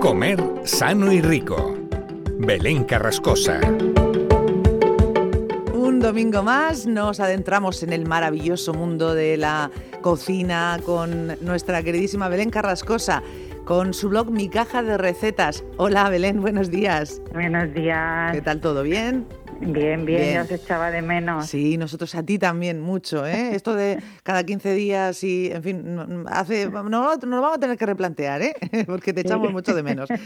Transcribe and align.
Comer 0.00 0.42
sano 0.64 1.12
y 1.12 1.20
rico. 1.20 1.76
Belén 2.38 2.84
Carrascosa. 2.84 3.60
Un 5.74 6.00
domingo 6.00 6.42
más 6.42 6.86
nos 6.86 7.20
adentramos 7.20 7.82
en 7.82 7.92
el 7.92 8.06
maravilloso 8.06 8.72
mundo 8.72 9.14
de 9.14 9.36
la 9.36 9.70
cocina 10.00 10.80
con 10.86 11.36
nuestra 11.42 11.82
queridísima 11.82 12.30
Belén 12.30 12.48
Carrascosa 12.48 13.22
con 13.66 13.92
su 13.92 14.08
blog 14.08 14.30
Mi 14.30 14.48
Caja 14.48 14.82
de 14.82 14.96
Recetas. 14.96 15.64
Hola 15.76 16.08
Belén, 16.08 16.40
buenos 16.40 16.70
días. 16.70 17.20
Buenos 17.34 17.72
días. 17.74 18.32
¿Qué 18.32 18.40
tal? 18.40 18.60
¿Todo 18.60 18.82
bien? 18.82 19.26
Bien, 19.60 20.06
bien, 20.06 20.34
ya 20.34 20.42
os 20.42 20.50
echaba 20.50 20.90
de 20.90 21.02
menos. 21.02 21.46
Sí, 21.46 21.76
nosotros 21.76 22.14
a 22.14 22.24
ti 22.24 22.38
también 22.38 22.80
mucho, 22.80 23.26
¿eh? 23.26 23.50
Esto 23.54 23.74
de 23.74 23.98
cada 24.22 24.44
15 24.44 24.74
días 24.74 25.22
y, 25.22 25.52
en 25.52 25.62
fin, 25.62 26.24
hace, 26.28 26.70
no, 26.70 26.82
nos 26.82 27.20
vamos 27.20 27.56
a 27.56 27.60
tener 27.60 27.76
que 27.76 27.86
replantear, 27.86 28.42
¿eh? 28.42 28.54
Porque 28.86 29.12
te 29.12 29.20
echamos 29.20 29.52
mucho 29.52 29.74
de 29.74 29.82
menos. 29.82 30.08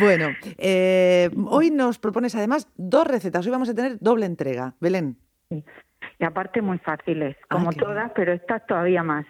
Bueno, 0.00 0.28
eh, 0.58 1.30
hoy 1.46 1.70
nos 1.70 1.98
propones 1.98 2.34
además 2.34 2.68
dos 2.76 3.06
recetas. 3.06 3.44
Hoy 3.46 3.52
vamos 3.52 3.68
a 3.68 3.74
tener 3.74 3.98
doble 4.00 4.26
entrega. 4.26 4.74
Belén. 4.80 5.16
Y 5.50 6.24
aparte 6.24 6.60
muy 6.60 6.78
fáciles, 6.78 7.36
ah, 7.44 7.56
como 7.56 7.72
todas, 7.72 8.12
pero 8.14 8.32
estas 8.32 8.66
todavía 8.66 9.02
más. 9.02 9.26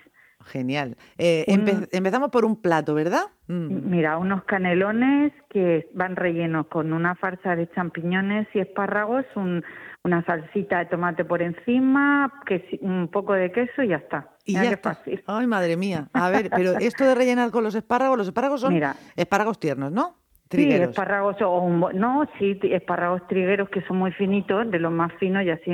Genial. 0.49 0.97
Eh, 1.19 1.45
empezamos 1.93 2.31
por 2.31 2.45
un 2.45 2.61
plato, 2.61 2.95
¿verdad? 2.95 3.25
Mm. 3.49 3.91
Mira, 3.91 4.19
unos 4.19 4.45
canelones 4.45 5.33
que 5.51 5.89
van 5.95 6.17
rellenos 6.17 6.67
con 6.69 6.93
una 6.93 7.15
farsa 7.15 7.55
de 7.55 7.71
champiñones 7.71 8.49
y 8.55 8.61
espárragos, 8.61 9.25
una 10.05 10.25
salsita 10.25 10.79
de 10.79 10.87
tomate 10.87 11.25
por 11.25 11.43
encima, 11.43 12.33
que 12.47 12.79
un 12.81 13.09
poco 13.09 13.35
de 13.35 13.53
queso 13.53 13.83
y 13.83 13.89
ya 13.89 13.97
está. 13.97 14.31
Y 14.45 14.55
ya 14.55 14.71
está. 14.71 14.95
Fácil. 14.95 15.23
Ay, 15.27 15.47
madre 15.47 15.77
mía. 15.77 16.09
A 16.13 16.31
ver, 16.31 16.51
pero 16.51 16.73
esto 16.81 17.05
de 17.05 17.15
rellenar 17.15 17.51
con 17.51 17.63
los 17.63 17.75
espárragos, 17.75 18.17
los 18.17 18.27
espárragos 18.27 18.61
son 18.61 18.81
espárragos 19.17 19.61
tiernos, 19.61 19.93
¿no? 19.93 20.17
Sí, 20.51 20.71
espárragos 20.73 21.37
o 21.43 21.93
no, 21.93 22.27
sí, 22.39 22.59
espárragos 22.63 23.27
trigueros 23.27 23.69
que 23.69 23.83
son 23.83 23.99
muy 23.99 24.13
finitos, 24.13 24.71
de 24.71 24.79
los 24.79 24.91
más 24.91 25.13
finos 25.15 25.45
y 25.45 25.51
así 25.51 25.71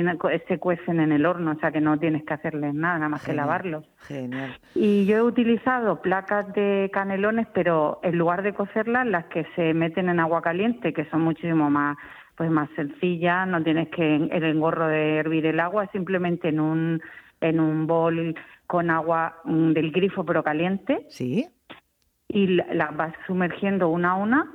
se 0.49 0.59
cuecen 0.59 0.99
en 0.99 1.13
el 1.13 1.25
horno, 1.25 1.51
o 1.51 1.59
sea 1.59 1.71
que 1.71 1.79
no 1.79 1.97
tienes 1.97 2.25
que 2.25 2.33
hacerles 2.33 2.73
nada, 2.73 2.95
nada 2.95 3.09
más 3.09 3.23
que 3.23 3.33
lavarlos. 3.33 3.85
Genial. 4.07 4.57
Y 4.73 5.05
yo 5.05 5.17
he 5.17 5.21
utilizado 5.21 6.01
placas 6.01 6.51
de 6.53 6.89
canelones, 6.91 7.47
pero 7.53 7.99
en 8.03 8.17
lugar 8.17 8.43
de 8.43 8.53
cocerlas, 8.53 9.07
las 9.07 9.25
que 9.25 9.45
se 9.55 9.73
meten 9.73 10.09
en 10.09 10.19
agua 10.19 10.41
caliente, 10.41 10.91
que 10.93 11.05
son 11.05 11.21
muchísimo 11.21 11.69
más 11.69 11.97
pues 12.35 12.51
más 12.51 12.69
sencillas, 12.75 13.47
no 13.47 13.63
tienes 13.63 13.87
que 13.87 14.15
el 14.15 14.43
engorro 14.43 14.87
de 14.87 15.15
hervir 15.15 15.45
el 15.45 15.61
agua, 15.61 15.87
simplemente 15.93 16.49
en 16.49 16.59
un 16.59 17.01
en 17.39 17.61
un 17.61 17.87
bol 17.87 18.35
con 18.67 18.89
agua 18.89 19.37
mm, 19.45 19.71
del 19.71 19.91
grifo 19.91 20.25
pero 20.25 20.43
caliente. 20.43 21.05
Sí. 21.09 21.47
Y 22.27 22.47
las 22.47 22.95
vas 22.97 23.13
sumergiendo 23.27 23.87
una 23.87 24.11
a 24.11 24.15
una 24.15 24.54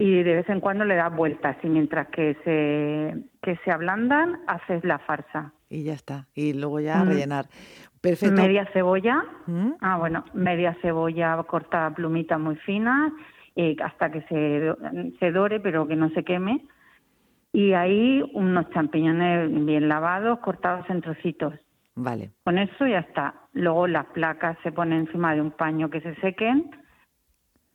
y 0.00 0.22
de 0.22 0.36
vez 0.36 0.48
en 0.48 0.60
cuando 0.60 0.86
le 0.86 0.94
das 0.96 1.14
vueltas 1.14 1.58
y 1.62 1.68
mientras 1.68 2.08
que 2.08 2.34
se, 2.42 3.22
que 3.42 3.56
se 3.62 3.70
ablandan 3.70 4.40
haces 4.46 4.82
la 4.82 4.98
farsa. 4.98 5.52
Y 5.68 5.84
ya 5.84 5.92
está, 5.92 6.26
y 6.34 6.54
luego 6.54 6.80
ya 6.80 7.04
rellenar. 7.04 7.44
Perfecto. 8.00 8.40
Media 8.40 8.66
cebolla, 8.72 9.22
¿Mm? 9.46 9.72
ah 9.82 9.98
bueno, 9.98 10.24
media 10.32 10.74
cebolla 10.80 11.36
cortada 11.42 11.88
a 11.88 11.94
plumitas 11.94 12.40
muy 12.40 12.56
finas 12.56 13.12
eh, 13.56 13.76
hasta 13.84 14.10
que 14.10 14.22
se, 14.22 14.74
se 15.18 15.32
dore 15.32 15.60
pero 15.60 15.86
que 15.86 15.96
no 15.96 16.08
se 16.10 16.24
queme. 16.24 16.66
Y 17.52 17.74
ahí 17.74 18.22
unos 18.32 18.70
champiñones 18.70 19.50
bien 19.66 19.86
lavados, 19.86 20.38
cortados 20.38 20.88
en 20.88 21.02
trocitos. 21.02 21.52
Vale. 21.94 22.30
Con 22.42 22.56
eso 22.56 22.86
ya 22.86 23.00
está. 23.00 23.34
Luego 23.52 23.86
las 23.86 24.06
placas 24.06 24.56
se 24.62 24.72
ponen 24.72 25.00
encima 25.00 25.34
de 25.34 25.42
un 25.42 25.50
paño 25.50 25.90
que 25.90 26.00
se 26.00 26.14
sequen 26.22 26.70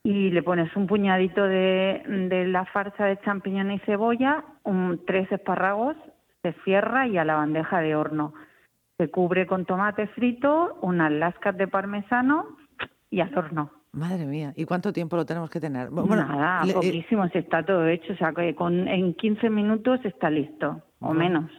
y 0.05 0.29
le 0.29 0.43
pones 0.43 0.73
un 0.75 0.85
puñadito 0.85 1.43
de, 1.43 2.03
de 2.29 2.45
la 2.45 2.65
farsa 2.65 3.05
de 3.05 3.19
champiñones 3.21 3.81
y 3.81 3.85
cebolla, 3.85 4.45
un, 4.63 5.01
tres 5.03 5.31
espárragos, 5.31 5.97
se 6.43 6.53
cierra 6.63 7.07
y 7.07 7.17
a 7.17 7.25
la 7.25 7.33
bandeja 7.33 7.79
de 7.79 7.95
horno. 7.95 8.35
Se 8.99 9.09
cubre 9.09 9.47
con 9.47 9.65
tomate 9.65 10.05
frito, 10.09 10.77
unas 10.83 11.11
lascas 11.11 11.57
de 11.57 11.67
parmesano 11.67 12.45
y 13.09 13.19
al 13.19 13.35
horno. 13.35 13.71
Madre 13.93 14.27
mía, 14.27 14.53
¿y 14.55 14.65
cuánto 14.65 14.93
tiempo 14.93 15.15
lo 15.15 15.25
tenemos 15.25 15.49
que 15.49 15.59
tener? 15.59 15.89
Bueno, 15.89 16.17
Nada, 16.17 16.61
eh, 16.69 16.73
poquísimo, 16.73 17.27
se 17.29 17.39
está 17.39 17.65
todo 17.65 17.87
hecho, 17.87 18.13
o 18.13 18.15
sea 18.17 18.31
que 18.31 18.53
con, 18.53 18.87
en 18.87 19.15
15 19.15 19.49
minutos 19.49 20.01
está 20.03 20.29
listo, 20.29 20.83
o 20.99 21.15
menos. 21.15 21.49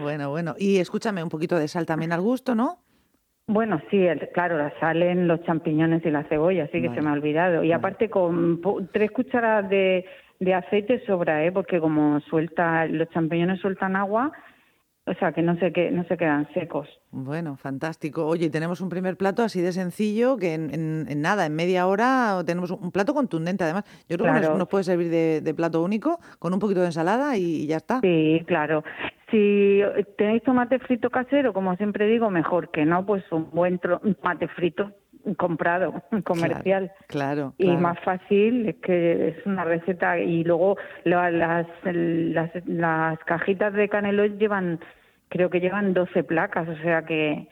bueno, 0.00 0.30
bueno. 0.30 0.54
Y 0.58 0.78
escúchame, 0.78 1.22
un 1.22 1.28
poquito 1.28 1.58
de 1.58 1.68
sal 1.68 1.84
también 1.84 2.12
al 2.12 2.22
gusto, 2.22 2.54
¿no? 2.54 2.78
Bueno, 3.48 3.80
sí, 3.90 4.04
claro, 4.34 4.70
salen 4.80 5.28
los 5.28 5.42
champiñones 5.44 6.04
y 6.04 6.10
la 6.10 6.24
cebolla, 6.24 6.68
sí 6.72 6.82
que 6.82 6.92
se 6.92 7.00
me 7.00 7.10
ha 7.10 7.12
olvidado. 7.12 7.62
Y 7.62 7.70
aparte 7.70 8.10
con 8.10 8.60
tres 8.92 9.12
cucharadas 9.12 9.70
de, 9.70 10.04
de 10.40 10.54
aceite 10.54 11.04
sobra, 11.06 11.44
¿eh? 11.44 11.52
porque 11.52 11.80
como 11.80 12.20
suelta, 12.20 12.86
los 12.86 13.08
champiñones 13.10 13.60
sueltan 13.60 13.94
agua, 13.94 14.32
o 15.06 15.14
sea, 15.14 15.30
que 15.30 15.40
no 15.40 15.56
se, 15.58 15.72
que, 15.72 15.92
no 15.92 16.02
se 16.04 16.16
quedan 16.16 16.52
secos. 16.52 16.88
Bueno, 17.12 17.56
fantástico. 17.56 18.26
Oye, 18.26 18.50
tenemos 18.50 18.80
un 18.80 18.88
primer 18.88 19.16
plato 19.16 19.44
así 19.44 19.60
de 19.60 19.70
sencillo 19.70 20.36
que 20.36 20.54
en, 20.54 21.06
en, 21.08 21.20
nada, 21.20 21.46
en 21.46 21.54
media 21.54 21.86
hora 21.86 22.42
tenemos 22.44 22.72
un 22.72 22.90
plato 22.90 23.14
contundente 23.14 23.62
además. 23.62 23.84
Yo 24.08 24.18
creo 24.18 24.34
que 24.34 24.40
nos, 24.40 24.66
puede 24.66 24.82
servir 24.82 25.08
de, 25.08 25.54
plato 25.54 25.84
único 25.84 26.18
con 26.40 26.52
un 26.52 26.58
poquito 26.58 26.80
de 26.80 26.86
ensalada 26.86 27.36
y, 27.36 27.68
ya 27.68 27.76
está. 27.76 28.00
Sí, 28.00 28.42
claro. 28.48 28.82
Si 29.36 29.82
tenéis 30.16 30.42
tomate 30.44 30.78
frito 30.78 31.10
casero, 31.10 31.52
como 31.52 31.76
siempre 31.76 32.06
digo, 32.06 32.30
mejor 32.30 32.70
que 32.70 32.86
no, 32.86 33.04
pues 33.04 33.22
un 33.30 33.50
buen 33.50 33.78
tomate 33.78 34.48
frito 34.48 34.92
comprado, 35.36 36.02
comercial. 36.24 36.90
Claro, 37.06 37.52
Y 37.58 37.76
más 37.76 38.00
fácil, 38.00 38.66
es 38.66 38.76
que 38.76 39.28
es 39.28 39.44
una 39.44 39.64
receta. 39.64 40.18
Y 40.18 40.42
luego 40.42 40.78
las, 41.04 41.66
las, 41.84 42.50
las 42.64 43.18
cajitas 43.26 43.74
de 43.74 43.90
canelos 43.90 44.38
llevan, 44.38 44.80
creo 45.28 45.50
que 45.50 45.60
llevan 45.60 45.92
12 45.92 46.24
placas, 46.24 46.66
o 46.70 46.76
sea 46.76 47.04
que, 47.04 47.46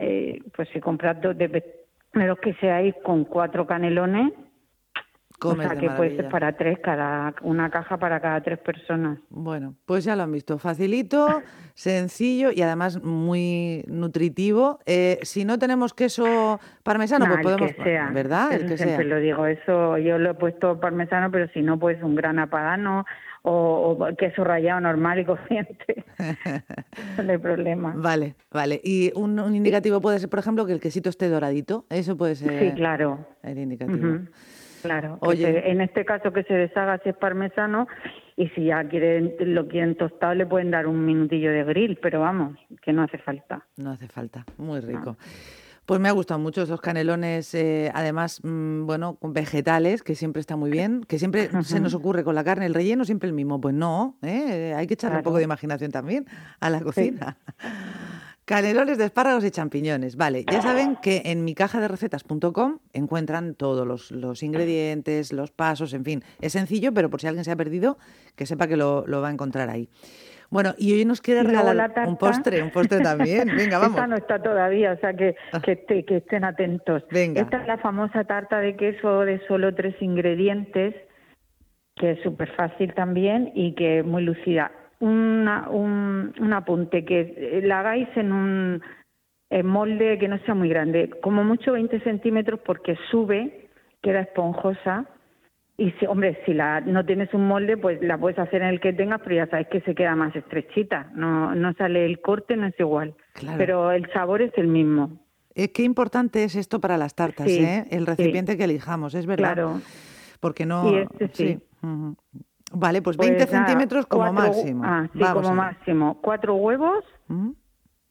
eh, 0.00 0.42
pues 0.54 0.68
si 0.74 0.80
compras 0.80 1.22
dos 1.22 1.38
de, 1.38 1.64
los 2.12 2.38
que 2.38 2.52
seáis 2.60 2.94
con 3.02 3.24
cuatro 3.24 3.66
canelones, 3.66 4.30
o 5.40 5.54
sea 5.56 5.76
que 5.76 5.90
puede 5.90 6.16
ser 6.16 6.28
para 6.28 6.52
tres, 6.52 6.78
cada 6.82 7.34
una 7.42 7.70
caja 7.70 7.96
para 7.98 8.20
cada 8.20 8.40
tres 8.40 8.58
personas. 8.58 9.18
Bueno, 9.30 9.74
pues 9.86 10.04
ya 10.04 10.16
lo 10.16 10.24
han 10.24 10.32
visto, 10.32 10.58
facilito, 10.58 11.42
sencillo 11.74 12.50
y 12.52 12.62
además 12.62 13.02
muy 13.02 13.84
nutritivo. 13.86 14.80
Eh, 14.86 15.18
si 15.22 15.44
no 15.44 15.58
tenemos 15.58 15.94
queso 15.94 16.58
parmesano, 16.82 17.26
pues 17.26 17.40
podemos, 17.42 17.72
que 17.72 17.82
sea. 17.82 18.10
¿verdad? 18.10 18.52
el 18.52 18.66
que 18.66 18.76
siempre 18.76 19.04
lo 19.04 19.20
digo, 19.20 19.46
eso 19.46 19.98
yo 19.98 20.18
lo 20.18 20.30
he 20.30 20.34
puesto 20.34 20.80
parmesano, 20.80 21.30
pero 21.30 21.48
si 21.52 21.62
no, 21.62 21.78
pues 21.78 22.02
un 22.02 22.14
gran 22.14 22.38
apadano 22.38 23.04
o, 23.42 24.08
queso 24.18 24.44
rallado 24.44 24.80
normal 24.80 25.20
y 25.20 25.24
corriente. 25.24 26.04
no 27.24 27.32
hay 27.32 27.38
problema. 27.38 27.94
Vale, 27.96 28.34
vale. 28.50 28.80
Y 28.82 29.12
un, 29.14 29.38
indicativo 29.54 30.00
puede 30.00 30.18
ser, 30.18 30.28
por 30.28 30.40
ejemplo, 30.40 30.66
que 30.66 30.72
el 30.72 30.80
quesito 30.80 31.08
esté 31.08 31.28
doradito. 31.28 31.86
Eso 31.90 32.16
puede 32.16 32.34
ser. 32.34 32.58
Sí, 32.58 32.74
claro. 32.74 33.26
El 33.42 33.58
indicativo. 33.58 34.20
Claro, 34.82 35.18
Oye. 35.20 35.70
en 35.70 35.80
este 35.80 36.04
caso 36.04 36.32
que 36.32 36.42
se 36.44 36.54
deshaga 36.54 36.98
si 37.02 37.10
es 37.10 37.16
parmesano 37.16 37.86
y 38.36 38.48
si 38.50 38.66
ya 38.66 38.84
quieren 38.88 39.34
lo 39.40 39.66
quieren 39.68 39.96
tostado 39.96 40.34
le 40.34 40.46
pueden 40.46 40.70
dar 40.70 40.86
un 40.86 41.04
minutillo 41.04 41.50
de 41.50 41.64
grill, 41.64 41.98
pero 42.00 42.20
vamos, 42.20 42.56
que 42.82 42.92
no 42.92 43.02
hace 43.02 43.18
falta. 43.18 43.66
No 43.76 43.90
hace 43.90 44.08
falta, 44.08 44.44
muy 44.56 44.80
rico. 44.80 45.16
Pues 45.88 46.00
me 46.00 46.10
ha 46.10 46.12
gustado 46.12 46.38
mucho 46.38 46.60
esos 46.60 46.82
canelones, 46.82 47.54
eh, 47.54 47.90
además, 47.94 48.40
mm, 48.44 48.84
bueno, 48.84 49.14
con 49.14 49.32
vegetales, 49.32 50.02
que 50.02 50.14
siempre 50.14 50.40
está 50.40 50.54
muy 50.54 50.70
bien, 50.70 51.02
que 51.02 51.18
siempre 51.18 51.48
se 51.64 51.80
nos 51.80 51.94
ocurre 51.94 52.24
con 52.24 52.34
la 52.34 52.44
carne, 52.44 52.66
el 52.66 52.74
relleno 52.74 53.06
siempre 53.06 53.26
el 53.26 53.32
mismo. 53.32 53.58
Pues 53.58 53.74
no, 53.74 54.18
¿eh? 54.20 54.74
hay 54.76 54.86
que 54.86 54.92
echarle 54.94 55.16
un 55.16 55.22
poco 55.22 55.38
de 55.38 55.44
imaginación 55.44 55.90
también 55.90 56.26
a 56.60 56.68
la 56.68 56.82
cocina. 56.82 57.38
Canelones 58.48 58.96
de 58.96 59.04
espárragos 59.04 59.44
y 59.44 59.50
champiñones. 59.50 60.16
Vale, 60.16 60.42
ya 60.50 60.62
saben 60.62 60.96
que 61.02 61.20
en 61.26 61.44
mi 61.44 61.54
caja 61.54 61.80
de 61.80 61.86
recetas.com 61.86 62.78
encuentran 62.94 63.54
todos 63.54 64.10
los, 64.10 64.42
ingredientes, 64.42 65.34
los 65.34 65.50
pasos, 65.50 65.92
en 65.92 66.02
fin. 66.02 66.22
Es 66.40 66.54
sencillo, 66.54 66.94
pero 66.94 67.10
por 67.10 67.20
si 67.20 67.26
alguien 67.26 67.44
se 67.44 67.52
ha 67.52 67.56
perdido, 67.56 67.98
que 68.36 68.46
sepa 68.46 68.66
que 68.66 68.78
lo, 68.78 69.04
va 69.06 69.28
a 69.28 69.30
encontrar 69.30 69.68
ahí. 69.68 69.90
Bueno, 70.48 70.72
y 70.78 70.94
hoy 70.94 71.04
nos 71.04 71.20
quiere 71.20 71.42
regalar 71.42 71.92
un 72.06 72.16
postre, 72.16 72.62
un 72.62 72.70
postre 72.70 73.00
también. 73.00 73.48
Venga, 73.54 73.76
vamos. 73.76 73.96
Esta 73.96 74.06
no 74.06 74.16
está 74.16 74.42
todavía, 74.42 74.92
o 74.92 74.96
sea 74.96 75.12
que, 75.12 75.36
ah. 75.52 75.60
que, 75.60 75.84
que 76.06 76.16
estén 76.16 76.42
atentos. 76.44 77.02
Venga. 77.10 77.42
Esta 77.42 77.60
es 77.60 77.66
la 77.66 77.76
famosa 77.76 78.24
tarta 78.24 78.60
de 78.60 78.76
queso 78.76 79.26
de 79.26 79.46
solo 79.46 79.74
tres 79.74 79.94
ingredientes, 80.00 80.94
que 81.96 82.12
es 82.12 82.22
súper 82.22 82.50
fácil 82.56 82.94
también 82.94 83.52
y 83.54 83.74
que 83.74 83.98
es 83.98 84.06
muy 84.06 84.22
lucida 84.22 84.72
una, 85.00 85.68
un, 85.70 86.34
un 86.38 86.52
apunte, 86.52 87.04
que 87.04 87.60
la 87.64 87.80
hagáis 87.80 88.08
en 88.16 88.32
un 88.32 88.82
molde 89.64 90.18
que 90.18 90.28
no 90.28 90.38
sea 90.40 90.54
muy 90.54 90.68
grande, 90.68 91.10
como 91.22 91.44
mucho 91.44 91.72
20 91.72 92.00
centímetros 92.00 92.60
porque 92.64 92.96
sube, 93.10 93.68
queda 94.02 94.20
esponjosa. 94.20 95.06
Y 95.76 95.92
si, 95.92 96.06
hombre, 96.06 96.40
si 96.44 96.54
la, 96.54 96.80
no 96.80 97.06
tienes 97.06 97.32
un 97.32 97.46
molde, 97.46 97.76
pues 97.76 98.02
la 98.02 98.18
puedes 98.18 98.38
hacer 98.38 98.62
en 98.62 98.68
el 98.68 98.80
que 98.80 98.92
tengas, 98.92 99.20
pero 99.22 99.36
ya 99.36 99.46
sabes 99.46 99.68
que 99.68 99.80
se 99.82 99.94
queda 99.94 100.16
más 100.16 100.34
estrechita. 100.34 101.10
No, 101.14 101.54
no 101.54 101.72
sale 101.74 102.04
el 102.04 102.20
corte, 102.20 102.56
no 102.56 102.66
es 102.66 102.74
igual. 102.80 103.14
Pero 103.56 103.92
el 103.92 104.10
sabor 104.12 104.42
es 104.42 104.52
el 104.56 104.66
mismo. 104.66 105.20
Eh, 105.54 105.70
qué 105.70 105.84
importante 105.84 106.42
es 106.42 106.56
esto 106.56 106.80
para 106.80 106.98
las 106.98 107.14
tartas, 107.14 107.46
¿eh? 107.46 107.84
El 107.90 108.06
recipiente 108.06 108.56
que 108.56 108.64
elijamos, 108.64 109.14
es 109.14 109.26
verdad. 109.26 109.54
Claro. 109.54 109.80
porque 110.40 110.66
no... 110.66 110.92
Y 110.92 110.96
este 110.98 111.28
sí. 111.32 111.58
Vale, 112.80 113.02
pues 113.02 113.16
20 113.16 113.36
Pues 113.38 113.52
nada, 113.52 113.66
centímetros 113.66 114.06
como 114.06 114.22
cuatro- 114.32 114.42
máximo. 114.54 114.82
Ah, 114.84 115.08
sí, 115.12 115.18
Vamos 115.18 115.42
como 115.42 115.54
máximo. 115.54 116.20
Cuatro 116.20 116.54
huevos, 116.54 117.04
Ujú. 117.28 117.56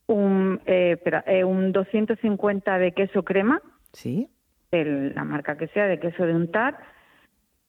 un, 0.08 0.62
eh, 0.66 0.94
espera, 0.98 1.24
eh, 1.28 1.44
un 1.44 1.72
250 1.72 2.78
de 2.78 2.92
queso 2.94 3.24
crema, 3.24 3.62
Sí, 3.94 4.30
la 4.72 5.24
marca 5.24 5.56
que 5.58 5.68
sea, 5.70 5.86
de 5.88 6.00
queso 6.00 6.26
de 6.26 6.36
untar. 6.36 6.78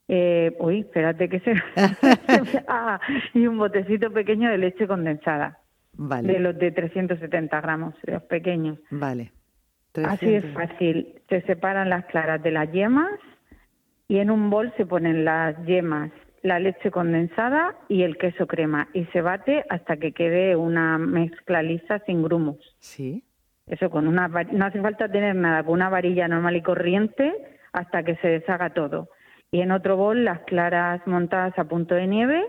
Eh, 0.09 0.57
uy, 0.59 0.81
espérate 0.81 1.29
que 1.29 1.41
se... 1.41 1.55
ah, 2.69 2.99
y 3.35 3.47
un 3.47 3.59
botecito 3.59 4.11
pequeño 4.11 4.51
de 4.51 4.59
leche 4.59 4.87
condensada, 4.89 5.59
vale, 5.93 6.33
de 6.33 6.41
los 6.41 6.59
de 6.59 6.73
370 6.73 7.61
gramos, 7.61 7.95
los 8.05 8.23
pequeños. 8.25 8.79
vale. 8.91 9.33
Así 10.05 10.33
es 10.35 10.43
300. 10.45 10.53
fácil. 10.55 11.15
Se 11.29 11.41
separan 11.43 11.89
las 11.91 12.05
claras 12.07 12.41
de 12.43 12.51
las 12.53 12.71
yemas 12.73 13.11
y 14.07 14.19
en 14.19 14.31
un 14.31 14.49
bol 14.51 14.73
se 14.77 14.87
ponen 14.87 15.25
las 15.25 15.57
yemas, 15.67 16.11
la 16.43 16.59
leche 16.59 16.91
condensada 16.91 17.77
y 17.89 18.03
el 18.03 18.17
queso 18.17 18.47
crema 18.47 18.89
y 18.93 19.05
se 19.07 19.21
bate 19.21 19.65
hasta 19.69 19.97
que 19.97 20.13
quede 20.13 20.57
una 20.57 20.99
mezcla 20.99 21.63
lisa 21.63 21.99
sin 22.07 22.23
grumos. 22.23 22.59
Sí, 22.79 23.25
Eso 23.67 23.91
con 23.91 24.09
una 24.09 24.29
no 24.29 24.65
hace 24.67 24.81
falta 24.81 25.11
tener 25.11 25.35
nada, 25.35 25.63
con 25.65 25.75
una 25.75 25.89
varilla 25.89 26.29
normal 26.29 26.57
y 26.57 26.63
corriente 26.63 27.33
hasta 27.73 28.03
que 28.03 28.17
se 28.17 28.29
deshaga 28.29 28.71
todo. 28.71 29.09
Y 29.51 29.61
en 29.61 29.73
otro 29.73 29.97
bol 29.97 30.25
las 30.25 30.41
claras 30.41 31.07
montadas 31.07 31.59
a 31.59 31.65
punto 31.65 31.95
de 31.95 32.07
nieve 32.07 32.45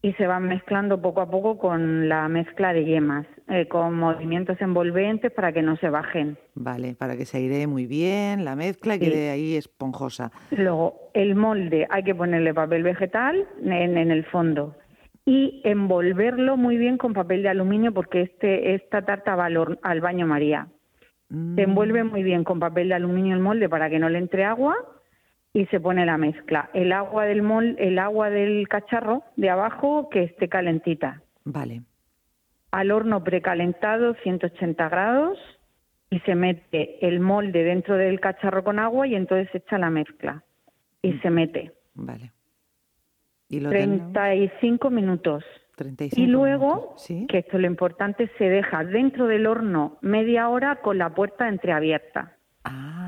y 0.00 0.12
se 0.12 0.26
van 0.26 0.44
mezclando 0.46 1.00
poco 1.02 1.20
a 1.20 1.30
poco 1.30 1.58
con 1.58 2.08
la 2.08 2.28
mezcla 2.28 2.72
de 2.72 2.84
yemas, 2.84 3.26
eh, 3.48 3.66
con 3.66 3.94
movimientos 3.94 4.60
envolventes 4.60 5.32
para 5.32 5.52
que 5.52 5.62
no 5.62 5.76
se 5.76 5.88
bajen. 5.90 6.36
vale, 6.54 6.94
para 6.94 7.16
que 7.16 7.24
se 7.24 7.38
airee 7.38 7.66
muy 7.66 7.86
bien 7.86 8.44
la 8.44 8.54
mezcla 8.54 8.94
y 8.94 8.98
Sí. 8.98 9.04
quede 9.06 9.30
ahí 9.30 9.56
esponjosa. 9.56 10.30
Luego, 10.52 11.10
el 11.14 11.34
molde 11.34 11.86
hay 11.90 12.02
que 12.04 12.14
ponerle 12.14 12.54
papel 12.54 12.82
vegetal 12.84 13.44
en, 13.62 13.96
en 13.98 14.10
el 14.10 14.24
fondo 14.26 14.76
y 15.24 15.60
envolverlo 15.64 16.56
muy 16.56 16.76
bien 16.78 16.96
con 16.96 17.12
papel 17.12 17.42
de 17.42 17.48
aluminio 17.50 17.92
porque 17.92 18.22
este 18.22 18.74
esta 18.74 19.02
tarta 19.02 19.34
va 19.36 19.46
al, 19.46 20.00
baño 20.00 20.26
María. 20.26 20.68
Mm, 21.28 21.56
Se 21.56 21.62
envuelve 21.62 22.04
muy 22.04 22.22
bien 22.22 22.44
con 22.44 22.58
papel 22.60 22.88
de 22.88 22.94
aluminio 22.94 23.34
el 23.34 23.40
molde 23.42 23.68
para 23.68 23.90
que 23.90 23.98
no 23.98 24.08
le 24.08 24.18
entre 24.18 24.44
agua 24.44 24.74
y 25.52 25.66
se 25.66 25.80
pone 25.80 26.04
la 26.06 26.18
mezcla. 26.18 26.70
El 26.74 26.92
agua 26.92 27.24
del 27.24 27.42
mol, 27.42 27.74
el 27.78 27.98
agua 27.98 28.30
del 28.30 28.68
cacharro 28.68 29.22
de 29.36 29.50
abajo 29.50 30.08
que 30.10 30.24
esté 30.24 30.48
calentita. 30.48 31.22
Vale, 31.44 31.82
Al 32.70 32.90
horno 32.90 33.24
precalentado 33.24 34.14
180 34.22 34.88
grados 34.90 35.38
y 36.10 36.20
se 36.20 36.34
mete 36.34 37.04
el 37.06 37.20
molde 37.20 37.64
dentro 37.64 37.96
del 37.96 38.20
cacharro 38.20 38.62
con 38.62 38.78
agua 38.78 39.06
y 39.06 39.14
entonces 39.14 39.48
se 39.52 39.58
echa 39.58 39.78
la 39.78 39.90
mezcla 39.90 40.42
y 41.02 41.14
se 41.18 41.30
mete. 41.30 41.72
vale. 41.94 42.32
Y 43.50 43.60
lo 43.60 43.70
tenemos- 43.70 44.12
35 44.12 44.90
minutos. 44.90 45.42
35 45.76 46.20
Y 46.20 46.26
luego, 46.26 46.74
minutos, 46.74 47.02
¿sí? 47.02 47.26
que 47.28 47.38
esto 47.38 47.56
es 47.56 47.60
lo 47.62 47.66
importante, 47.68 48.30
se 48.36 48.44
deja 48.50 48.84
dentro 48.84 49.26
del 49.26 49.46
horno 49.46 49.96
media 50.02 50.48
hora 50.50 50.76
con 50.82 50.98
la 50.98 51.14
puerta 51.14 51.48
entreabierta. 51.48 52.36
Ah, 52.64 53.07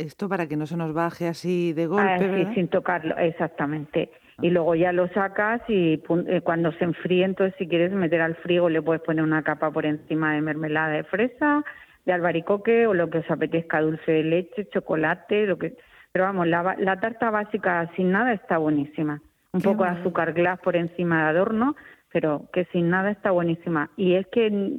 esto 0.00 0.28
para 0.28 0.46
que 0.46 0.56
no 0.56 0.66
se 0.66 0.76
nos 0.76 0.92
baje 0.92 1.28
así 1.28 1.72
de 1.72 1.86
golpe, 1.86 2.10
Así, 2.10 2.24
¿verdad? 2.24 2.46
Ah, 2.50 2.54
sin 2.54 2.68
tocarlo, 2.68 3.16
exactamente. 3.18 4.10
Y 4.42 4.50
luego 4.50 4.74
ya 4.74 4.92
lo 4.92 5.08
sacas 5.08 5.60
y 5.68 6.02
eh, 6.26 6.40
cuando 6.42 6.72
se 6.72 6.84
enfríe, 6.84 7.24
entonces 7.24 7.54
si 7.58 7.68
quieres 7.68 7.92
meter 7.92 8.22
al 8.22 8.36
frigo 8.36 8.70
le 8.70 8.80
puedes 8.80 9.02
poner 9.02 9.22
una 9.22 9.42
capa 9.42 9.70
por 9.70 9.84
encima 9.84 10.34
de 10.34 10.40
mermelada 10.40 10.88
de 10.88 11.04
fresa, 11.04 11.62
de 12.06 12.12
albaricoque 12.12 12.86
o 12.86 12.94
lo 12.94 13.10
que 13.10 13.18
os 13.18 13.30
apetezca, 13.30 13.80
dulce 13.80 14.10
de 14.10 14.24
leche, 14.24 14.68
chocolate, 14.70 15.46
lo 15.46 15.58
que... 15.58 15.76
Pero 16.12 16.24
vamos, 16.24 16.48
la, 16.48 16.74
la 16.78 16.98
tarta 16.98 17.30
básica 17.30 17.88
sin 17.94 18.10
nada 18.10 18.32
está 18.32 18.58
buenísima. 18.58 19.20
Un 19.52 19.60
Qué 19.60 19.68
poco 19.68 19.84
de 19.84 19.90
azúcar 19.90 20.32
glass 20.32 20.58
por 20.60 20.74
encima 20.74 21.22
de 21.24 21.28
adorno, 21.30 21.76
pero 22.12 22.48
que 22.52 22.64
sin 22.66 22.88
nada 22.88 23.10
está 23.10 23.30
buenísima. 23.30 23.90
Y 23.96 24.14
es 24.14 24.26
que 24.28 24.78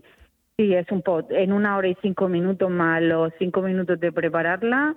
sí, 0.58 0.74
es 0.74 0.92
un 0.92 1.02
poco, 1.02 1.28
en 1.32 1.54
una 1.54 1.78
hora 1.78 1.88
y 1.88 1.98
cinco 2.02 2.28
minutos 2.28 2.70
más 2.70 3.02
los 3.02 3.32
cinco 3.38 3.62
minutos 3.62 4.00
de 4.00 4.12
prepararla, 4.12 4.96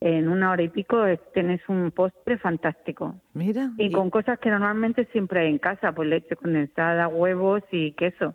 en 0.00 0.28
una 0.28 0.52
hora 0.52 0.62
y 0.62 0.68
pico 0.68 1.04
tenés 1.34 1.60
un 1.68 1.90
postre 1.90 2.38
fantástico. 2.38 3.16
Mira, 3.34 3.70
Y 3.78 3.90
con 3.90 4.10
cosas 4.10 4.38
que 4.38 4.50
normalmente 4.50 5.06
siempre 5.12 5.40
hay 5.40 5.48
en 5.48 5.58
casa, 5.58 5.92
pues 5.92 6.08
leche 6.08 6.36
condensada, 6.36 7.08
huevos 7.08 7.62
y 7.72 7.92
queso. 7.92 8.34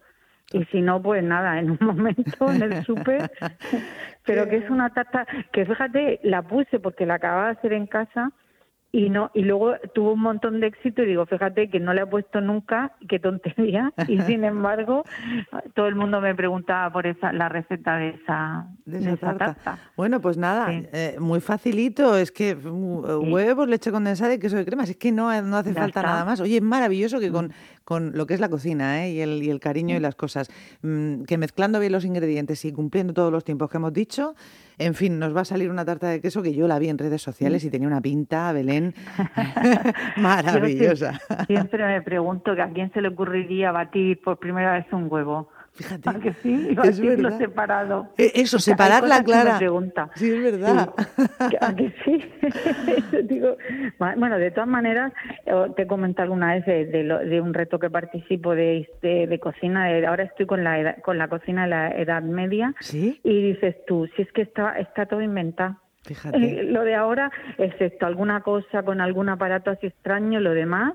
Y 0.51 0.65
si 0.65 0.81
no, 0.81 1.01
pues 1.01 1.23
nada, 1.23 1.59
en 1.59 1.71
un 1.71 1.77
momento 1.81 2.51
en 2.51 2.61
el 2.63 2.83
súper. 2.83 3.31
Pero 4.25 4.47
que 4.47 4.57
es 4.57 4.69
una 4.69 4.89
tarta 4.89 5.25
que 5.51 5.65
fíjate, 5.65 6.19
la 6.23 6.41
puse 6.41 6.79
porque 6.79 7.05
la 7.05 7.15
acababa 7.15 7.45
de 7.45 7.51
hacer 7.51 7.73
en 7.73 7.87
casa 7.87 8.31
y 8.91 9.09
no 9.09 9.31
y 9.33 9.41
luego 9.41 9.73
tuvo 9.95 10.13
un 10.13 10.21
montón 10.21 10.59
de 10.59 10.67
éxito 10.67 11.01
y 11.01 11.07
digo, 11.07 11.25
fíjate 11.25 11.69
que 11.69 11.79
no 11.79 11.93
la 11.93 12.03
he 12.03 12.05
puesto 12.05 12.41
nunca, 12.41 12.91
qué 13.09 13.19
tontería. 13.19 13.91
Y 14.07 14.21
sin 14.21 14.43
embargo, 14.43 15.03
todo 15.73 15.87
el 15.87 15.95
mundo 15.95 16.21
me 16.21 16.35
preguntaba 16.35 16.91
por 16.91 17.07
esa 17.07 17.33
la 17.33 17.49
receta 17.49 17.97
de 17.97 18.09
esa, 18.09 18.67
de 18.85 18.99
de 18.99 19.13
esa 19.13 19.17
tarta. 19.17 19.45
tarta. 19.53 19.79
Bueno, 19.95 20.19
pues 20.21 20.37
nada, 20.37 20.69
Sí. 20.69 20.87
eh, 20.91 21.15
muy 21.19 21.39
facilito, 21.39 22.17
es 22.17 22.31
que 22.31 22.55
mm, 22.55 23.05
eh, 23.05 23.15
huevos, 23.31 23.67
leche 23.67 23.91
condensada 23.91 24.33
y 24.33 24.39
queso 24.39 24.57
de 24.57 24.65
crema, 24.65 24.83
es 24.83 24.95
que 24.97 25.11
no, 25.11 25.41
no 25.41 25.57
hace 25.57 25.73
Ya 25.73 25.81
falta 25.81 25.99
está. 25.99 26.01
Mm. 26.01 26.13
nada 26.13 26.25
más. 26.25 26.39
Oye, 26.41 26.57
es 26.57 26.61
maravilloso 26.63 27.19
que 27.19 27.31
con, 27.31 27.53
con 27.85 28.11
lo 28.17 28.25
que 28.27 28.33
es 28.33 28.39
la 28.39 28.49
cocina 28.49 29.05
¿eh? 29.05 29.11
y, 29.13 29.21
el, 29.21 29.41
y 29.43 29.49
el 29.49 29.59
cariño 29.59 29.95
y 29.95 29.99
las 29.99 30.15
cosas, 30.15 30.49
mm, 30.81 31.23
que 31.23 31.37
mezclando 31.37 31.79
bien 31.79 31.91
los 31.91 32.05
ingredientes 32.05 32.63
y 32.65 32.71
cumpliendo 32.73 33.13
todos 33.13 33.31
los 33.31 33.43
tiempos 33.43 33.69
que 33.69 33.77
hemos 33.77 33.93
dicho, 33.93 34.35
en 34.79 34.95
fin, 34.95 35.19
nos 35.19 35.35
va 35.35 35.41
a 35.41 35.45
salir 35.45 35.69
una 35.69 35.85
tarta 35.85 36.07
de 36.09 36.19
queso 36.19 36.41
que 36.41 36.53
yo 36.53 36.67
la 36.67 36.79
vi 36.79 36.89
en 36.89 36.97
redes 36.97 37.21
sociales 37.21 37.63
y 37.63 37.69
tenía 37.69 37.87
una 37.87 38.01
pinta, 38.01 38.51
Belén, 38.53 38.93
maravillosa. 40.17 41.13
Sí- 41.13 41.45
siempre 41.47 41.85
me 41.85 42.01
pregunto 42.01 42.55
que 42.55 42.61
a 42.61 42.69
quién 42.71 42.91
se 42.93 43.01
le 43.01 43.09
ocurriría 43.09 43.71
batir 43.71 44.21
por 44.21 44.37
primera 44.39 44.73
vez 44.73 44.85
un 44.91 45.07
huevo. 45.11 45.49
Fíjate, 45.75 46.07
¿A 46.09 46.13
que 46.19 46.33
sí? 46.43 46.69
Es 46.83 47.01
verdad. 47.01 47.37
separado. 47.39 48.09
Eh, 48.17 48.31
Eso, 48.35 48.59
sea, 48.59 48.73
hay 48.73 48.77
separarla, 48.77 49.01
cosas 49.01 49.19
que 49.19 49.25
Clara. 49.25 49.51
Me 49.53 49.57
pregunta. 49.57 50.09
Sí, 50.15 50.31
es 50.31 50.41
verdad. 50.43 50.89
Sí, 51.49 51.55
¿A 51.59 51.75
que 51.75 51.93
sí? 52.05 52.31
Digo, 53.23 53.57
bueno, 54.17 54.37
de 54.37 54.51
todas 54.51 54.69
maneras, 54.69 55.11
eh, 55.45 55.53
te 55.75 55.81
he 55.83 55.87
comentado 55.87 56.23
alguna 56.25 56.53
vez 56.53 56.65
de, 56.65 56.85
de 56.85 57.03
lo- 57.03 57.19
de 57.19 57.41
un 57.41 57.53
reto 57.53 57.79
que 57.79 57.89
participo 57.89 58.53
de, 58.55 58.87
de, 59.01 59.39
cocina. 59.39 59.87
ahora 60.07 60.23
estoy 60.23 60.45
con 60.45 60.63
la, 60.63 60.79
edad- 60.79 61.01
con 61.01 61.17
la 61.17 61.27
cocina 61.27 61.63
de 61.63 61.69
la 61.69 61.89
Edad 61.91 62.21
Media. 62.21 62.73
¿Sí? 62.79 63.19
Y 63.23 63.41
dices 63.53 63.75
tú, 63.87 64.07
si 64.15 64.21
es 64.21 64.31
que 64.31 64.43
está, 64.43 64.77
está 64.79 65.05
todo 65.07 65.21
inventado. 65.21 65.77
Fíjate. 66.03 66.37
Lo 66.63 66.83
de 66.83 66.95
ahora, 66.95 67.31
excepto 67.57 68.05
alguna 68.05 68.41
cosa 68.41 68.83
con 68.83 69.01
algún 69.01 69.29
aparato 69.29 69.71
así 69.71 69.87
extraño, 69.87 70.39
lo 70.39 70.51
demás, 70.51 70.93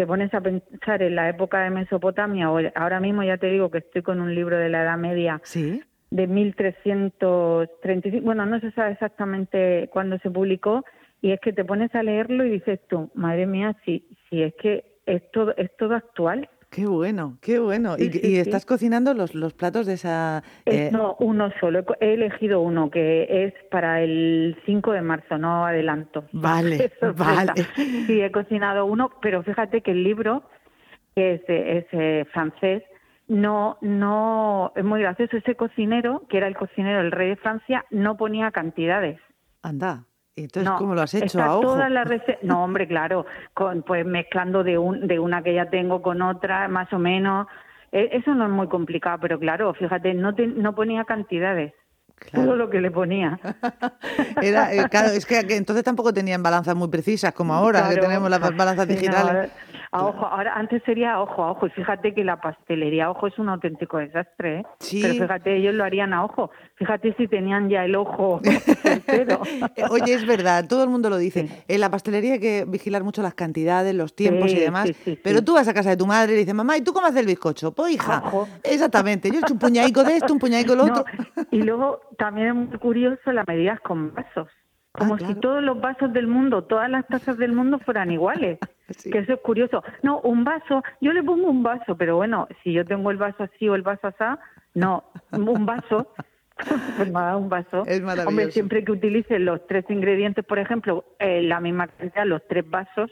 te 0.00 0.06
pones 0.06 0.32
a 0.32 0.40
pensar 0.40 1.02
en 1.02 1.14
la 1.14 1.28
época 1.28 1.62
de 1.62 1.68
Mesopotamia, 1.68 2.50
o 2.50 2.58
ahora 2.74 3.00
mismo 3.00 3.22
ya 3.22 3.36
te 3.36 3.48
digo 3.48 3.70
que 3.70 3.76
estoy 3.78 4.00
con 4.00 4.22
un 4.22 4.34
libro 4.34 4.56
de 4.56 4.70
la 4.70 4.80
Edad 4.84 4.96
Media 4.96 5.42
¿Sí? 5.44 5.82
de 6.10 6.26
1335, 6.26 8.24
bueno, 8.24 8.46
no 8.46 8.58
se 8.60 8.70
sabe 8.70 8.92
exactamente 8.92 9.90
cuándo 9.92 10.18
se 10.20 10.30
publicó, 10.30 10.86
y 11.20 11.32
es 11.32 11.40
que 11.40 11.52
te 11.52 11.66
pones 11.66 11.94
a 11.94 12.02
leerlo 12.02 12.46
y 12.46 12.50
dices 12.52 12.80
tú, 12.88 13.10
madre 13.12 13.44
mía, 13.44 13.76
si, 13.84 14.08
si 14.30 14.42
es 14.42 14.54
que 14.54 14.86
es 15.04 15.30
todo, 15.32 15.54
es 15.58 15.70
todo 15.76 15.94
actual. 15.94 16.48
Qué 16.70 16.86
bueno, 16.86 17.36
qué 17.40 17.58
bueno. 17.58 17.96
Sí, 17.96 18.04
y, 18.04 18.12
sí, 18.12 18.18
y 18.18 18.30
sí. 18.36 18.36
estás 18.38 18.64
cocinando 18.64 19.12
los, 19.12 19.34
los 19.34 19.54
platos 19.54 19.86
de 19.86 19.94
esa... 19.94 20.44
Es- 20.64 20.74
eh, 20.74 20.90
no, 20.92 21.16
uno 21.18 21.50
solo. 21.58 21.84
He 22.00 22.14
elegido 22.14 22.60
uno 22.60 22.90
que 22.90 23.26
es 23.28 23.54
para 23.72 24.02
el 24.02 24.56
5 24.66 24.92
de 24.92 25.02
marzo, 25.02 25.36
no 25.36 25.66
adelanto. 25.66 26.24
Vale, 26.32 26.90
vale. 27.16 27.52
Sí, 28.06 28.20
he 28.20 28.30
cocinado 28.30 28.86
uno, 28.86 29.10
pero 29.20 29.42
fíjate 29.42 29.80
que 29.80 29.90
el 29.90 30.04
libro, 30.04 30.44
que 31.16 31.34
es, 31.34 31.42
es, 31.48 31.86
eh, 31.90 32.24
francés, 32.32 32.84
no, 33.26 33.76
no, 33.80 34.72
es 34.76 34.84
muy 34.84 35.00
gracioso. 35.00 35.36
Ese 35.36 35.56
cocinero, 35.56 36.22
que 36.28 36.36
era 36.36 36.46
el 36.46 36.56
cocinero 36.56 36.98
del 36.98 37.10
rey 37.12 37.30
de 37.30 37.36
Francia, 37.36 37.84
no 37.90 38.16
ponía 38.16 38.52
cantidades. 38.52 39.18
Anda. 39.62 40.04
¿Y 40.40 40.44
entonces 40.44 40.70
no, 40.70 40.78
cómo 40.78 40.94
lo 40.94 41.02
has 41.02 41.12
hecho 41.14 41.26
está 41.26 41.44
a 41.44 41.54
ojo? 41.56 41.60
toda 41.62 41.88
la 41.88 42.04
rece- 42.04 42.38
No, 42.42 42.64
hombre, 42.64 42.88
claro, 42.88 43.26
con, 43.54 43.82
pues 43.82 44.04
mezclando 44.06 44.64
de, 44.64 44.78
un, 44.78 45.06
de 45.06 45.18
una 45.18 45.42
que 45.42 45.54
ya 45.54 45.66
tengo 45.70 46.00
con 46.02 46.22
otra, 46.22 46.66
más 46.68 46.92
o 46.92 46.98
menos. 46.98 47.46
Eh, 47.92 48.08
Eso 48.12 48.34
no 48.34 48.44
es 48.46 48.50
muy 48.50 48.68
complicado, 48.68 49.18
pero 49.20 49.38
claro, 49.38 49.72
fíjate, 49.74 50.14
no, 50.14 50.34
te- 50.34 50.46
no 50.46 50.74
ponía 50.74 51.04
cantidades. 51.04 51.74
Claro. 52.16 52.46
Todo 52.48 52.56
lo 52.56 52.68
que 52.70 52.80
le 52.82 52.90
ponía. 52.90 53.38
Era, 54.42 54.74
eh, 54.74 54.86
claro, 54.90 55.08
es 55.08 55.24
que, 55.24 55.46
que 55.46 55.56
entonces 55.56 55.82
tampoco 55.84 56.12
tenían 56.12 56.42
balanzas 56.42 56.74
muy 56.76 56.88
precisas 56.88 57.32
como 57.32 57.54
ahora, 57.54 57.88
que 57.88 57.96
tenemos 57.96 58.28
las 58.28 58.40
balanzas 58.56 58.86
no, 58.86 58.94
digitales. 58.94 59.50
A 59.92 60.04
ojo, 60.06 60.24
ahora 60.24 60.54
antes 60.54 60.82
sería 60.84 61.20
ojo 61.20 61.42
a 61.42 61.50
ojo 61.50 61.66
y 61.66 61.70
fíjate 61.70 62.14
que 62.14 62.22
la 62.22 62.40
pastelería 62.40 63.06
a 63.06 63.10
ojo 63.10 63.26
es 63.26 63.36
un 63.40 63.48
auténtico 63.48 63.98
desastre, 63.98 64.60
¿eh? 64.60 64.62
Sí. 64.78 65.00
pero 65.02 65.14
fíjate 65.14 65.56
ellos 65.56 65.74
lo 65.74 65.82
harían 65.84 66.12
a 66.12 66.24
ojo, 66.24 66.50
fíjate 66.76 67.12
si 67.16 67.26
tenían 67.26 67.68
ya 67.68 67.84
el 67.84 67.96
ojo. 67.96 68.40
Eh, 69.76 69.84
Oye, 69.90 70.14
es 70.14 70.26
verdad, 70.26 70.66
todo 70.68 70.82
el 70.84 70.90
mundo 70.90 71.10
lo 71.10 71.16
dice. 71.16 71.48
En 71.68 71.80
la 71.80 71.90
pastelería 71.90 72.34
hay 72.34 72.40
que 72.40 72.64
vigilar 72.66 73.02
mucho 73.04 73.22
las 73.22 73.34
cantidades, 73.34 73.94
los 73.94 74.14
tiempos 74.14 74.52
y 74.52 74.56
demás. 74.56 74.90
pero 75.22 75.42
tú 75.42 75.54
vas 75.54 75.68
a 75.68 75.74
casa 75.74 75.90
de 75.90 75.96
tu 75.96 76.06
madre 76.06 76.32
y 76.32 76.34
le 76.36 76.40
dices, 76.40 76.54
mamá, 76.54 76.76
¿y 76.76 76.82
tú 76.82 76.92
cómo 76.92 77.06
haces 77.06 77.20
el 77.20 77.26
bizcocho? 77.26 77.72
Pues 77.72 77.94
hija, 77.94 78.22
Ojo. 78.26 78.48
exactamente. 78.62 79.28
Yo 79.30 79.36
he 79.36 79.38
hecho 79.40 79.54
un 79.54 79.58
puñadico 79.58 80.04
de 80.04 80.16
esto, 80.16 80.32
un 80.32 80.38
puñadico 80.38 80.72
de 80.72 80.76
lo 80.78 80.86
No, 80.86 81.00
otro. 81.00 81.04
y 81.50 81.62
luego 81.62 82.00
también 82.18 82.48
es 82.48 82.54
muy 82.54 82.78
curioso 82.78 83.32
las 83.32 83.46
medidas 83.46 83.80
con 83.80 84.14
vasos. 84.14 84.48
como 84.92 85.14
Ah, 85.14 85.18
si 85.18 85.24
claro. 85.24 85.40
todos 85.40 85.62
los 85.62 85.80
vasos 85.80 86.12
del 86.12 86.26
mundo, 86.26 86.64
todas 86.64 86.88
las 86.90 87.06
tazas 87.06 87.36
del 87.38 87.52
mundo 87.52 87.78
fueran 87.80 88.10
iguales. 88.10 88.58
Sí. 88.90 89.10
Que 89.10 89.18
eso 89.18 89.34
es 89.34 89.40
curioso. 89.40 89.82
No, 90.02 90.20
un 90.20 90.44
vaso, 90.44 90.82
yo 91.00 91.12
le 91.12 91.22
pongo 91.22 91.48
un 91.48 91.62
vaso, 91.62 91.96
pero 91.96 92.16
bueno, 92.16 92.48
si 92.62 92.72
yo 92.72 92.84
tengo 92.84 93.10
el 93.10 93.16
vaso 93.16 93.44
así 93.44 93.68
o 93.68 93.74
el 93.74 93.82
vaso 93.82 94.08
así, 94.08 94.40
no, 94.74 95.04
un 95.32 95.66
vaso, 95.66 96.12
pues 96.96 97.08
un 97.08 97.48
vaso. 97.48 97.84
Es 97.86 98.00
maravilloso. 98.00 98.28
Hombre, 98.28 98.50
siempre 98.52 98.84
que 98.84 98.92
utilice 98.92 99.38
los 99.38 99.66
tres 99.66 99.84
ingredientes, 99.88 100.44
por 100.44 100.58
ejemplo, 100.58 101.04
eh, 101.18 101.42
la 101.42 101.60
misma 101.60 101.86
cantidad, 101.88 102.26
los 102.26 102.46
tres 102.48 102.68
vasos, 102.68 103.10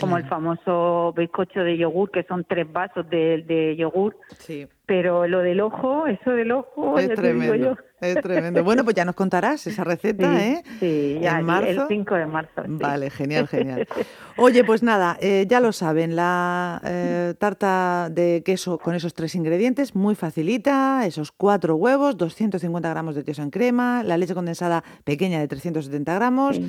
como 0.00 0.16
el 0.16 0.24
famoso 0.28 1.12
bizcocho 1.16 1.60
de 1.64 1.76
yogur, 1.76 2.12
que 2.12 2.22
son 2.22 2.44
tres 2.44 2.70
vasos 2.72 3.08
de, 3.10 3.42
de 3.46 3.74
yogur, 3.76 4.16
Sí. 4.38 4.68
pero 4.86 5.26
lo 5.26 5.40
del 5.40 5.60
ojo, 5.60 6.06
eso 6.06 6.30
del 6.30 6.52
ojo, 6.52 6.98
Es 6.98 7.08
ya 7.08 7.14
te 7.16 7.34
digo 7.34 7.54
yo. 7.56 7.76
Es 8.00 8.16
tremendo. 8.22 8.62
Bueno, 8.64 8.84
pues 8.84 8.94
ya 8.96 9.04
nos 9.04 9.14
contarás 9.14 9.66
esa 9.66 9.84
receta, 9.84 10.38
Sí, 10.38 10.44
¿eh? 10.44 10.62
sí, 10.80 11.18
ya, 11.22 11.32
en 11.32 11.38
el- 11.38 11.44
marzo. 11.44 11.82
el 11.82 11.88
5 11.88 12.14
de 12.14 12.26
marzo. 12.26 12.62
sí. 12.64 12.70
Vale, 12.80 13.10
genial, 13.10 13.48
genial. 13.48 13.86
Oye, 14.36 14.62
pues 14.64 14.82
nada, 14.84 15.16
eh, 15.20 15.46
ya 15.48 15.58
lo 15.58 15.72
saben, 15.72 16.14
la 16.14 16.80
eh, 16.84 17.34
tarta 17.38 18.08
de 18.10 18.42
queso 18.44 18.78
con 18.78 18.94
esos 18.94 19.12
tres 19.14 19.34
ingredientes, 19.34 19.96
muy 19.96 20.14
facilita, 20.14 21.04
esos 21.06 21.32
cuatro 21.32 21.74
huevos, 21.74 22.16
250 22.16 22.88
gramos 22.88 23.16
de 23.16 23.24
queso 23.24 23.42
en 23.42 23.50
crema, 23.50 24.02
la 24.04 24.16
leche 24.16 24.34
condensada 24.34 24.84
pequeña 25.04 25.40
de 25.40 25.48
370 25.48 26.14
gramos 26.14 26.60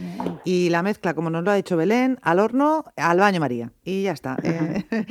y 0.46 0.70
la 0.70 0.82
mezcla, 0.82 1.14
como 1.14 1.30
nos 1.30 1.44
lo 1.44 1.52
ha 1.52 1.56
dicho 1.56 1.78
Belén, 1.78 2.18
al 2.24 2.40
horno, 2.40 2.86
al 2.98 3.20
baño 3.20 3.40
María. 3.40 3.72
Y 3.84 4.04
ya 4.04 4.14
está. 4.14 4.38
eh. 4.44 4.84
Pues 4.90 5.06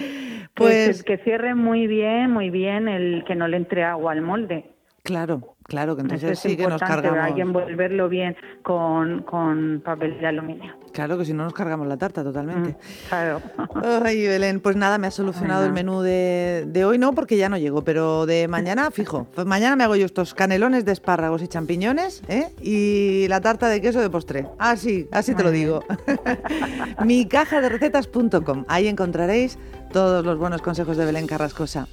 pues 0.87 1.03
que 1.05 1.19
cierre 1.19 1.55
muy 1.55 1.87
bien, 1.87 2.33
muy 2.33 2.51
bien, 2.51 2.89
el 2.89 3.25
que 3.25 3.37
no 3.37 3.47
le 3.47 3.57
entre 3.57 3.85
agua 3.85 4.11
al 4.13 4.23
molde. 4.23 4.75
Claro, 5.09 5.57
claro, 5.65 5.97
que 5.97 6.03
entonces 6.03 6.33
es 6.33 6.39
sí 6.39 6.55
que 6.55 6.65
nos 6.65 6.73
importante, 6.83 7.09
hay 7.09 7.13
que 7.13 7.19
cargamos. 7.41 7.41
envolverlo 7.41 8.09
bien 8.11 8.37
con, 8.63 9.23
con 9.23 9.81
papel 9.83 10.19
de 10.21 10.27
aluminio. 10.27 10.75
Claro 10.93 11.17
que 11.17 11.25
si 11.25 11.33
no 11.33 11.45
nos 11.45 11.55
cargamos 11.55 11.87
la 11.87 11.97
tarta 11.97 12.23
totalmente. 12.23 12.71
Mm, 12.73 13.09
Claro. 13.09 13.41
Ay, 14.05 14.27
Belén, 14.27 14.61
pues 14.61 14.77
nada, 14.77 14.99
me 14.99 15.07
ha 15.07 15.11
solucionado 15.11 15.65
el 15.65 15.73
menú 15.73 16.03
de, 16.03 16.65
de 16.67 16.85
hoy, 16.85 16.99
no, 16.99 17.15
porque 17.15 17.39
ya 17.39 17.49
no 17.49 17.57
llego, 17.57 17.83
pero 17.85 18.27
de 18.27 18.49
mañana, 18.49 18.91
fijo. 18.93 19.27
Pues 19.35 19.47
mañana 19.47 19.77
me 19.77 19.85
hago 19.85 19.97
yo 19.97 20.05
estos 20.05 20.35
canelones 20.35 20.85
de 20.85 20.93
espárragos 20.93 21.43
y 21.43 21.49
champiñones, 21.49 22.23
¿eh? 22.29 22.51
Y 22.61 23.27
la 23.29 23.41
tarta 23.41 23.69
de 23.69 23.81
queso 23.81 24.01
de 24.01 24.11
postre. 24.11 24.47
Así, 24.59 25.09
así 25.11 25.35
te 25.35 25.43
lo 25.43 25.51
digo. 25.51 25.83
Mi 27.05 27.27
caja 27.27 27.61
de 27.63 27.71
recetas.com. 27.71 28.65
Ahí 28.69 28.89
encontraréis 28.89 29.59
todos 29.93 30.25
los 30.25 30.37
buenos 30.39 30.61
consejos 30.61 30.97
de 30.99 31.07
Belén 31.07 31.27
Carrascosa. 31.27 31.89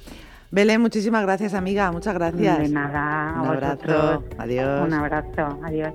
Belén, 0.50 0.80
muchísimas 0.80 1.22
gracias, 1.22 1.54
amiga. 1.54 1.90
Muchas 1.92 2.14
gracias. 2.14 2.58
De 2.58 2.68
nada, 2.68 3.40
Un 3.42 3.48
abrazo. 3.48 4.24
Adiós. 4.38 4.86
Un 4.86 4.94
abrazo, 4.94 5.60
adiós. 5.64 5.92